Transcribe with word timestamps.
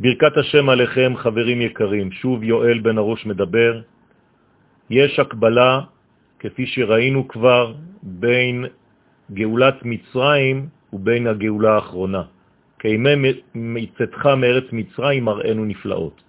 ברכת 0.00 0.36
השם 0.36 0.68
עליכם, 0.68 1.12
חברים 1.16 1.60
יקרים. 1.60 2.12
שוב 2.12 2.42
יואל 2.42 2.78
בן 2.78 2.98
הראש 2.98 3.26
מדבר. 3.26 3.80
יש 4.90 5.18
הקבלה, 5.18 5.80
כפי 6.38 6.66
שראינו 6.66 7.28
כבר, 7.28 7.74
בין 8.02 8.64
גאולת 9.32 9.84
מצרים 9.84 10.68
ובין 10.92 11.26
הגאולה 11.26 11.74
האחרונה. 11.74 12.22
כימי 12.78 13.32
מצאתך 13.54 14.26
מארץ 14.26 14.64
מצרים 14.72 15.24
מראינו 15.24 15.64
נפלאות. 15.64 16.22